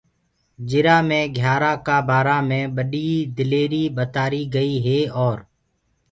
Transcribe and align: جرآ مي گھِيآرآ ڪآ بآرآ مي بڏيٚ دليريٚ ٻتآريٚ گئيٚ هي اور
جرآ 0.69 0.97
مي 1.07 1.21
گھِيآرآ 1.37 1.73
ڪآ 1.85 1.97
بآرآ 2.07 2.37
مي 2.49 2.61
بڏيٚ 2.75 3.29
دليريٚ 3.37 3.93
ٻتآريٚ 3.97 4.49
گئيٚ 4.55 4.75
هي 4.85 4.99
اور 5.21 5.37